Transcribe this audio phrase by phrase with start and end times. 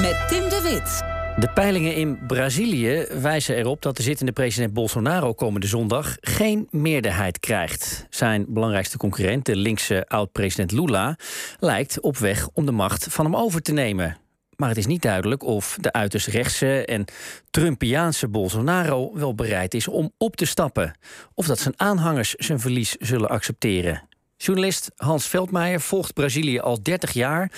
[0.00, 1.02] met Tim de Wit.
[1.36, 7.40] De peilingen in Brazilië wijzen erop dat de zittende president Bolsonaro komende zondag geen meerderheid
[7.40, 8.06] krijgt.
[8.10, 11.16] Zijn belangrijkste concurrent, de linkse oud-president Lula,
[11.58, 14.16] lijkt op weg om de macht van hem over te nemen.
[14.56, 17.04] Maar het is niet duidelijk of de uiterst rechtse en
[17.50, 20.98] Trumpiaanse Bolsonaro wel bereid is om op te stappen.
[21.34, 24.08] Of dat zijn aanhangers zijn verlies zullen accepteren.
[24.42, 27.52] Journalist Hans Veldmeijer volgt Brazilië al 30 jaar.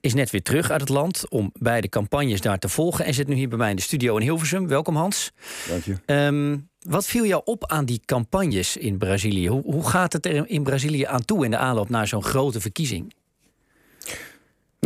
[0.00, 3.04] Is net weer terug uit het land om beide campagnes daar te volgen.
[3.04, 4.68] En zit nu hier bij mij in de studio in Hilversum.
[4.68, 5.32] Welkom Hans.
[5.68, 5.96] Dank je.
[6.06, 9.48] Ehm, wat viel jou op aan die campagnes in Brazilië?
[9.48, 12.60] Hoe, hoe gaat het er in Brazilië aan toe in de aanloop naar zo'n grote
[12.60, 13.14] verkiezing?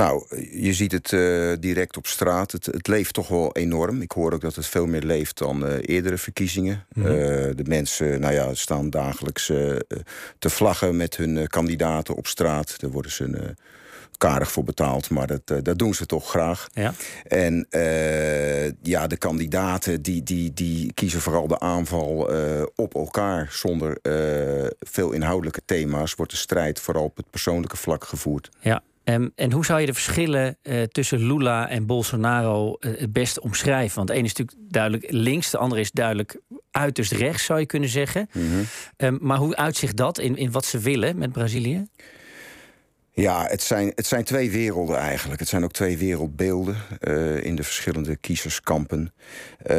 [0.00, 2.52] Nou, je ziet het uh, direct op straat.
[2.52, 4.02] Het, het, leeft toch wel enorm.
[4.02, 6.86] Ik hoor ook dat het veel meer leeft dan uh, eerdere verkiezingen.
[6.92, 7.12] Mm -hmm.
[7.12, 7.18] uh,
[7.54, 9.46] de mensen nou ja, staan dagelijks
[10.38, 12.80] te vlaggen met hun kandidaten op straat.
[12.80, 13.54] Daar worden ze
[14.18, 16.68] karig voor betaald, maar dat, dat doen ze toch graag.
[16.73, 16.95] Ja.
[17.26, 17.66] En
[18.82, 22.30] ja, de kandidaten die, die, die kiezen vooral de aanval
[22.76, 23.98] op elkaar zonder
[24.80, 26.14] veel inhoudelijke thema's.
[26.14, 28.48] Wordt de strijd vooral op het persoonlijke vlak gevoerd.
[28.60, 33.12] Ja, Um, en hoe zou je de verschillen uh, tussen Lula en Bolsonaro uh, het
[33.12, 33.96] best omschrijven?
[33.96, 37.66] Want de ene is natuurlijk duidelijk links, de andere is duidelijk uiterst rechts, zou je
[37.66, 38.29] kunnen zeggen.
[38.32, 38.65] Mm -hmm.
[38.96, 41.87] um, maar hoe uitzicht dat in, in wat ze willen met Brazilië?
[43.21, 45.40] Ja, het zijn, het zijn twee werelden eigenlijk.
[45.40, 49.13] Het zijn ook twee wereldbeelden uh, in de verschillende kiezerskampen.
[49.71, 49.76] Uh,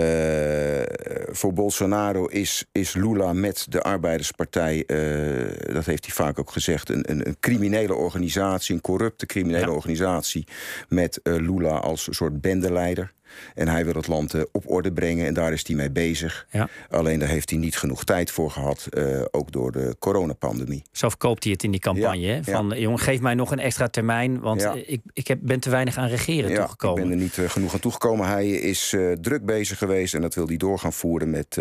[1.28, 6.89] voor Bolsonaro is, is Lula met de Arbeiderspartij, uh, dat heeft hij vaak ook gezegd,
[6.89, 9.72] een, een, een criminele organisatie, een corrupte criminele ja.
[9.72, 10.47] organisatie,
[10.88, 13.14] met Lula als een soort bendeleider.
[13.56, 16.48] En hij wil het land uh, op orde brengen en daar is hij mee bezig.
[16.50, 16.70] Ja.
[16.90, 20.84] Alleen daar heeft hij niet genoeg tijd voor gehad, uh, ook door de coronapandemie.
[20.92, 22.20] Zo verkoopt hij het in die campagne.
[22.28, 22.42] Ja.
[22.44, 25.98] Van, jongen, geef mij nog een extra termijn, want ik, ik heb, ben te weinig
[25.98, 27.04] aan regeren toegekomen.
[27.04, 28.28] ik ben er niet genoeg aan toegekomen.
[28.28, 31.58] Hij is druk bezig geweest en dat wil hij door gaan voeren met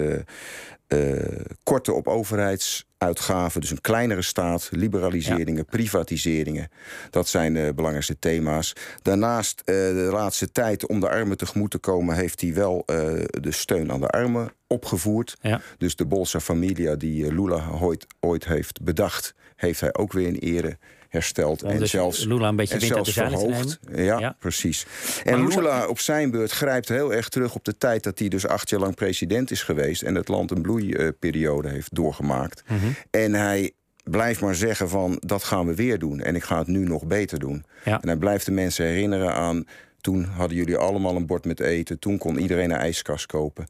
[1.62, 5.70] korte op overheids uitgaven, dus een kleinere staat, liberaliseringen, ja.
[5.70, 6.68] privatiseringen.
[7.10, 8.72] Dat zijn de belangrijkste thema's.
[9.02, 12.96] Daarnaast, uh, de laatste tijd, om de armen tegemoet te komen, heeft hij wel uh,
[13.30, 15.36] de steun aan de armen opgevoerd.
[15.40, 15.60] Ja.
[15.78, 20.36] Dus de Bolsa Familia die Lula ooit, ooit heeft bedacht, heeft hij ook weer in
[20.36, 20.78] ere
[21.10, 21.62] hersteld.
[21.62, 23.78] Om en dus zelfs, Lula een beetje en zelfs verhoogd.
[23.94, 24.86] Ja, ja, precies.
[25.24, 28.46] En Lula op zijn beurt grijpt heel erg terug op de tijd dat hij dus
[28.46, 32.62] acht jaar lang president is geweest en het land een bloeiperiode heeft doorgemaakt.
[32.66, 32.94] Mm -hmm.
[33.10, 33.72] En hij
[34.04, 37.06] blijft maar zeggen van dat gaan we weer doen en ik ga het nu nog
[37.06, 37.64] beter doen.
[37.84, 38.00] Ja.
[38.00, 39.66] En hij blijft de mensen herinneren aan
[40.00, 41.98] toen hadden jullie allemaal een bord met eten.
[41.98, 43.66] Toen kon iedereen een ijskast kopen.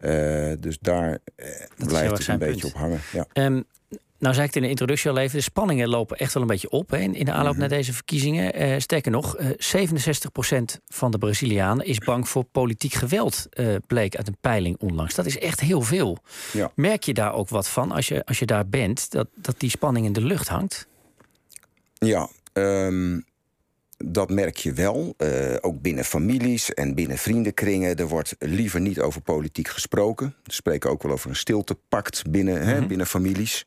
[0.00, 1.46] Uh, dus daar uh,
[1.86, 2.74] blijft het een beetje punt.
[2.74, 3.00] op hangen.
[3.12, 3.44] Ja.
[3.46, 3.64] Um,
[4.24, 6.48] nou zei ik het in de introductie al even, de spanningen lopen echt wel een
[6.48, 7.60] beetje op hè, in de aanloop Mhm.
[7.60, 8.62] naar deze verkiezingen.
[8.62, 14.16] Uh, sterker nog, uh, 67% van de Brazilianen is bang voor politiek geweld, uh, bleek
[14.16, 15.14] uit een peiling onlangs.
[15.14, 16.18] Dat is echt heel veel.
[16.52, 16.70] Ja.
[16.74, 19.70] Merk je daar ook wat van als je, als je daar bent, dat, dat die
[19.70, 20.86] spanning in de lucht hangt?
[21.98, 23.24] Ja, um,
[24.12, 25.14] dat merk je wel.
[25.18, 25.28] Uh,
[25.60, 27.96] ook binnen families en binnen vriendenkringen.
[27.96, 30.34] Er wordt liever niet over politiek gesproken.
[30.42, 32.68] We spreken ook wel over een stiltepact binnen, mm -hmm.
[32.68, 33.66] hè, binnen families.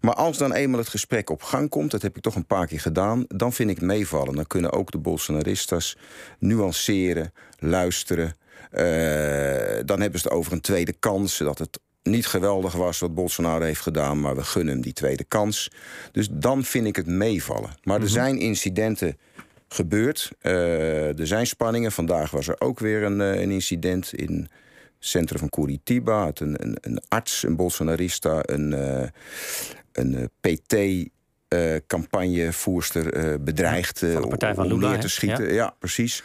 [0.00, 2.66] Maar als dan eenmaal het gesprek op gang komt, dat heb ik toch een paar
[2.66, 4.34] keer gedaan, dan vind ik het meevallen.
[4.34, 5.96] Dan kunnen ook de Bolsonaristas
[6.38, 8.36] nuanceren, luisteren.
[8.72, 8.80] Uh,
[9.84, 13.64] dan hebben ze het over een tweede kans, dat het niet geweldig was wat Bolsonaro
[13.64, 15.70] heeft gedaan, maar we gunnen hem die tweede kans.
[16.12, 17.70] Dus dan vind ik het meevallen.
[17.82, 18.14] Maar er mm -hmm.
[18.14, 19.18] zijn incidenten
[19.68, 20.30] gebeurd.
[20.42, 21.92] Uh, er zijn spanningen.
[21.92, 24.50] Vandaag was er ook weer een, uh, een incident in het
[24.98, 26.30] centrum van Curitiba.
[26.34, 28.72] Een, een, een arts, een Bolsonarista, een,
[29.92, 30.74] een PT.
[31.54, 35.46] Uh, campagnevoerster uh, bedreigd uh, van de om, om Lula, neer te schieten.
[35.46, 36.22] Ja, ja precies.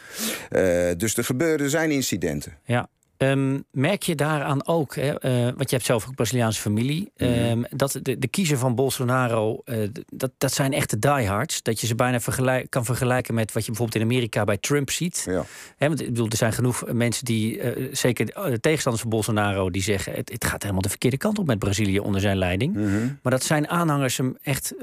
[0.97, 2.57] dus er gebeuren, er zijn incidenten.
[2.65, 2.89] Ja.
[3.31, 7.29] Um, merk je daaraan ook, hè, uh, want je hebt zelf ook Braziliaanse familie, Mhm.
[7.29, 11.61] um, dat de, de kiezer van Bolsonaro, uh, dat, dat zijn echte diehards.
[11.61, 14.89] Dat je ze bijna vergelijk, kan vergelijken met wat je bijvoorbeeld in Amerika bij Trump
[14.89, 15.23] ziet.
[15.25, 15.45] Ja.
[15.77, 19.69] Hè, want ik bedoel, er zijn genoeg mensen die, uh, zeker de tegenstanders van Bolsonaro,
[19.69, 22.75] die zeggen: het, het, gaat helemaal de verkeerde kant op met Brazilië onder zijn leiding.
[22.75, 23.19] Mm -hmm.
[23.21, 24.73] Maar dat zijn aanhangers hem echt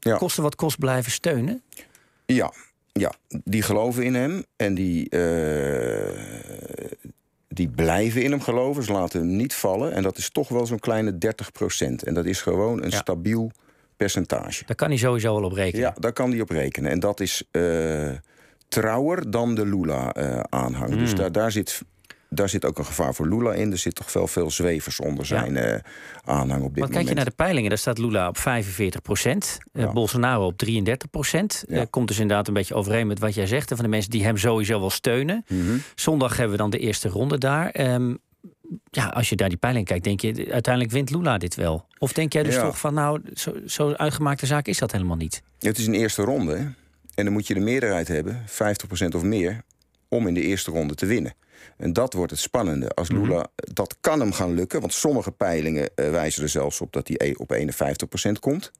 [0.00, 0.16] ja.
[0.16, 1.62] kosten wat kost blijven steunen.
[2.26, 2.52] Ja,
[2.92, 3.12] ja,
[3.44, 5.08] die geloven in hem en die
[7.52, 8.82] die blijven in hem geloven.
[8.82, 9.92] Ze laten hem niet vallen.
[9.92, 12.02] En dat is toch wel zo'n kleine 30 procent.
[12.02, 12.96] En dat is gewoon een ja.
[12.96, 13.50] stabiel
[13.96, 14.64] percentage.
[14.66, 15.86] Daar kan hij sowieso wel op rekenen.
[15.86, 16.90] Ja, daar kan hij op rekenen.
[16.90, 18.10] En dat is uh,
[18.68, 20.88] trouwer dan de Lula-aanhang.
[20.90, 20.98] Uh, mm.
[20.98, 21.82] Dus daar, daar zit
[22.30, 23.72] daar zit ook een gevaar voor Lula in.
[23.72, 25.74] Er zit toch wel veel zwevers onder zijn uh,
[26.24, 26.92] aanhang op dit moment.
[26.92, 29.58] kijk je naar de peilingen, daar staat Lula op 45 procent.
[29.72, 31.64] Uh, Bolsonaro op 33 procent.
[31.68, 31.86] Ja.
[31.90, 33.68] komt dus inderdaad een beetje overeen met wat jij zegt.
[33.68, 35.44] van de mensen die hem sowieso wel steunen.
[35.48, 35.76] Mhm.
[35.94, 37.92] Zondag hebben we dan de eerste ronde daar.
[37.92, 38.18] Um,
[38.90, 41.86] ja, als je daar die peiling kijkt, denk je uiteindelijk wint Lula dit wel?
[41.98, 45.42] Of denk jij dus toch van nou, zo, zo uitgemaakte zaak is dat helemaal niet?
[45.58, 46.72] het is een eerste ronde.
[47.14, 49.64] En dan moet je de meerderheid hebben, 50% of meer,
[50.10, 51.34] om in de eerste ronde te winnen.
[51.76, 52.88] En dat wordt het spannende.
[52.88, 53.22] Als mhm.
[53.22, 57.08] Lula, dat kan hem gaan lukken, want sommige peilingen uh, wijzen er zelfs op dat
[57.08, 57.56] hij e- op
[58.28, 58.70] 51% komt.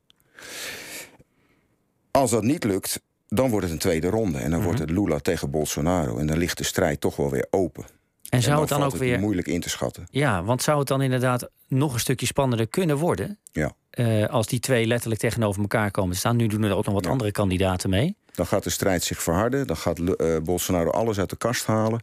[2.11, 4.39] Als dat niet lukt, dan wordt het een tweede ronde.
[4.39, 4.65] En dan mhm.
[4.65, 6.19] wordt het Lula tegen Bolsonaro.
[6.19, 7.85] En dan ligt de strijd toch wel weer open.
[8.31, 9.19] En zou het dan ook weer.
[9.19, 10.07] moeilijk in te schatten.
[10.11, 13.39] Ja, want zou het dan inderdaad nog een stukje spannender kunnen worden?
[13.53, 13.73] Ja.
[13.95, 16.37] Uh, als die twee letterlijk tegenover elkaar komen te staan.
[16.37, 18.17] Nu doen er ook nog wat andere kandidaten mee.
[18.33, 19.67] Dan gaat de strijd zich verharden.
[19.67, 22.01] Dan gaat uh, Bolsonaro alles uit de kast halen.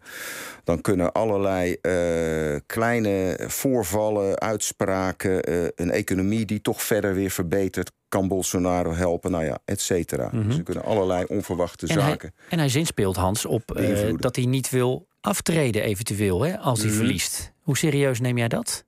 [0.64, 5.40] Dan kunnen allerlei uh, kleine voorvallen, uitspraken,
[5.82, 10.30] een economie die toch verder weer verbetert, kan Bolsonaro helpen, nou ja, et cetera.
[10.32, 10.48] Mm -hmm.
[10.48, 12.34] Dus er kunnen allerlei onverwachte en zaken.
[12.36, 13.82] Hij, en hij zinspeelt Hans op
[14.18, 16.98] dat hij niet wil aftreden eventueel hè, als hij mhm.
[16.98, 17.52] verliest.
[17.62, 18.86] Hoe serieus neem jij dat?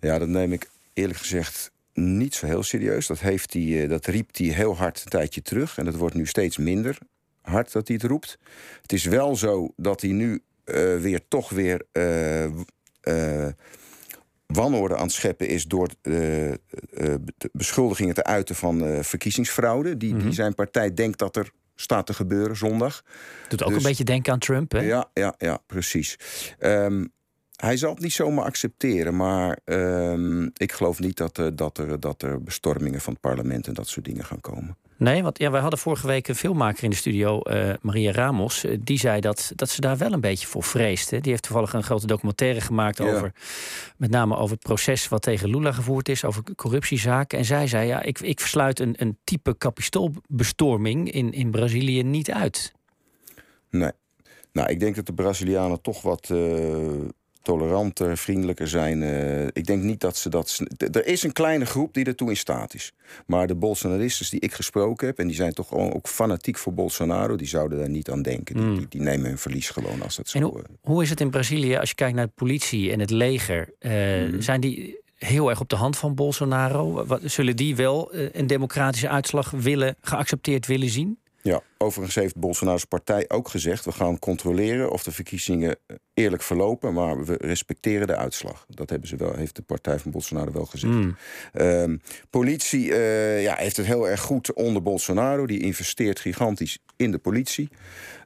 [0.00, 3.06] Ja, dat neem ik eerlijk gezegd niet zo heel serieus.
[3.06, 5.78] Dat, heeft hij, eh, dat riep hij heel hard een tijdje terug.
[5.78, 6.98] En dat wordt nu steeds minder
[7.40, 8.38] hard dat hij het roept.
[8.82, 13.46] Het is wel zo dat hij nu uh, weer toch weer uh,
[14.46, 15.88] wanorde aan het scheppen is door
[17.52, 19.96] beschuldigingen te uiten van verkiezingsfraude.
[19.96, 20.32] Die, die mhm.
[20.32, 23.04] zijn partij denkt dat er staat te gebeuren zondag.
[23.48, 24.80] Doet ook een dus- beetje denken aan Trump, hè?
[24.80, 26.18] Ja, ja, ja precies.
[26.58, 27.12] Um,
[27.62, 32.00] hij zal het niet zomaar accepteren, maar um, ik geloof niet dat er, dat, er,
[32.00, 34.76] dat er bestormingen van het parlement en dat soort dingen gaan komen.
[34.96, 38.64] Nee, want ja, wij hadden vorige week een filmmaker in de studio, uh, Maria Ramos.
[38.64, 41.20] Uh, die zei dat, dat ze daar wel een beetje voor vreesde.
[41.20, 43.32] Die heeft toevallig een grote documentaire gemaakt over,
[43.96, 47.38] met name over het proces wat tegen Lula gevoerd is, over corruptiezaken.
[47.38, 52.30] En zij zei, ja, ik, ik versluit een, een type kapistoolbestorming in, in Brazilië niet
[52.30, 52.72] uit.
[53.70, 53.92] Nee.
[54.52, 57.08] Nou, ik denk dat de Brazilianen toch wat uh,
[57.42, 59.02] toleranter, vriendelijker zijn.
[59.02, 60.60] Uh, ik denk niet dat ze dat.
[60.92, 62.92] Er is een kleine groep die ertoe in staat is.
[63.26, 67.36] Maar de Bolsonaristen die ik gesproken heb, en die zijn toch ook fanatiek voor Bolsonaro,
[67.36, 68.54] die zouden daar niet aan denken.
[68.54, 68.86] Die, hmm.
[68.88, 70.40] die, nemen hun verlies gewoon als dat zo.
[70.40, 73.10] Hoe, eh, hoe, is het in Brazilië als je kijkt naar de politie en het
[73.10, 73.74] leger?
[73.80, 73.92] Uh,
[74.38, 77.06] Zijn die heel erg op de hand van Bolsonaro?
[77.06, 81.18] Wat, zullen die wel een democratische uitslag willen, geaccepteerd willen zien?
[81.42, 83.84] Ja, overigens heeft Bolsonaro's partij ook gezegd...
[83.84, 85.76] we gaan controleren of de verkiezingen
[86.14, 86.92] eerlijk verlopen...
[86.92, 88.66] maar we respecteren de uitslag.
[88.68, 90.92] Dat hebben ze wel, heeft de partij van Bolsonaro wel gezegd.
[90.92, 91.16] Mm.
[91.54, 91.96] Uh,
[92.30, 95.46] politie uh, ja, heeft het heel erg goed onder Bolsonaro.
[95.46, 97.68] Die investeert gigantisch in de politie.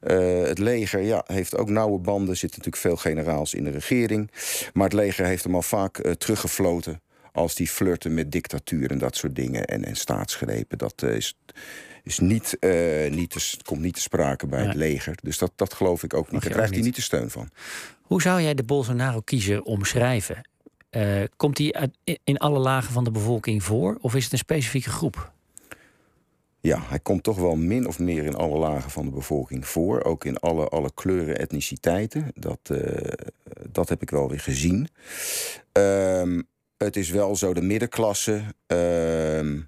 [0.03, 2.29] Uh, het leger ja, heeft ook nauwe banden.
[2.29, 4.31] Er zitten natuurlijk veel generaals in de regering.
[4.73, 7.01] Maar het leger heeft hem al vaak uh, teruggefloten...
[7.33, 9.65] als die flirten met dictatuur en dat soort dingen.
[9.65, 11.35] En, en staatsgrepen, dat is
[12.03, 15.15] is niet, uh, niet te, komt niet te sprake bij het leger.
[15.21, 16.41] Dus dat, dat geloof ik ook niet.
[16.41, 17.49] Daar krijgt hij niet de steun van.
[18.01, 20.49] Hoe zou jij de Bolsonaro-kiezer omschrijven?
[20.91, 21.91] Uh, komt hij
[22.23, 23.97] in alle lagen van de bevolking voor?
[24.01, 25.31] Of is het een specifieke groep?
[26.59, 30.03] Ja, hij komt toch wel min of meer in alle lagen van de bevolking voor.
[30.03, 32.31] Ook in alle, alle kleuren, etniciteiten.
[32.33, 33.11] Dat, uh,
[33.69, 34.87] dat heb ik wel weer gezien.
[35.77, 36.41] Uh,
[36.83, 39.59] het is wel zo, de middenklasse ehm,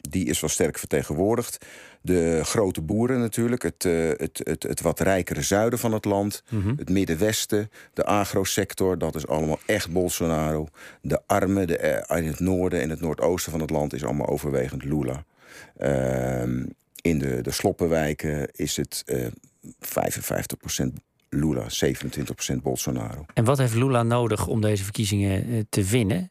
[0.00, 1.66] die is wel sterk vertegenwoordigd.
[2.02, 6.42] De grote boeren natuurlijk, het, uh, het, het, het wat rijkere zuiden van het land,
[6.48, 6.76] mhm.
[6.76, 10.68] het middenwesten, de agrosector, dat is allemaal echt Bolsonaro.
[11.02, 14.28] De armen de, uh, in het noorden en het noordoosten van het land is allemaal
[14.28, 15.24] overwegend Lula.
[15.78, 16.42] Uh,
[17.00, 19.32] in de, de sloppenwijken is het 55%
[19.66, 20.86] eh,
[21.30, 21.66] Lula,
[22.54, 23.24] 27% Bolsonaro.
[23.34, 26.30] En wat heeft Lula nodig om deze verkiezingen te winnen?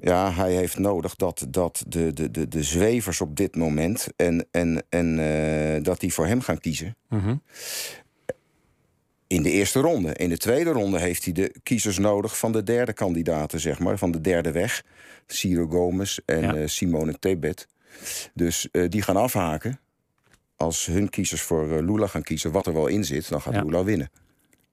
[0.00, 4.08] Ja, hij heeft nodig dat, dat de, de, de, de zwevers op dit moment...
[4.16, 6.96] en, en, en uh, dat die voor hem gaan kiezen.
[7.08, 7.36] Mhm.
[9.26, 10.14] In de eerste ronde.
[10.14, 13.98] In de tweede ronde heeft hij de kiezers nodig van de derde kandidaten, zeg maar.
[13.98, 14.84] Van de derde weg.
[15.26, 16.56] Ciro Gomez en ja.
[16.56, 17.68] uh, Simone Tebet.
[18.34, 19.80] Dus uh, die gaan afhaken.
[20.58, 23.28] Als hun kiezers voor Lula gaan kiezen, wat er wel in zit...
[23.28, 23.62] dan gaat ja.
[23.62, 24.10] Lula winnen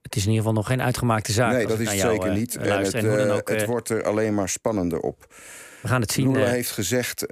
[0.06, 1.52] het is in ieder geval nog geen uitgemaakte zaak.
[1.52, 2.56] Nee, dat is het zeker eh, niet.
[2.56, 5.34] En het, en ook, het eh, wordt er alleen maar spannender op.
[5.82, 6.32] We gaan het zien.
[6.32, 7.22] Lula heeft gezegd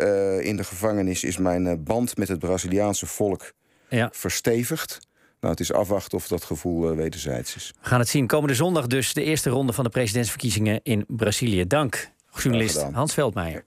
[0.40, 3.52] in de gevangenis is mijn band met het Braziliaanse volk
[3.88, 4.08] ja.
[4.12, 4.98] verstevigd.
[5.40, 7.72] Nou, het is afwachten of dat gevoel wederzijds is.
[7.82, 8.26] We gaan het zien.
[8.26, 11.66] Komende zondag dus de eerste ronde van de presidentsverkiezingen in Brazilië.
[11.66, 13.64] Dank, journalist Hans Veldmeijer.